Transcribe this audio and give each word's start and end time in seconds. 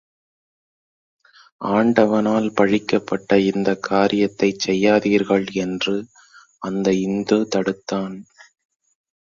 ஆண்டவனால் 1.71 2.49
பழிக்கப்பட்ட 2.51 3.39
இந்தக் 3.45 3.83
காரியத்தைச் 3.83 4.59
செய்யாதீர்கள் 4.67 5.47
என்று 5.55 5.95
அந்த 6.59 6.93
இந்து 6.99 7.47
தடுத்தான். 7.55 8.17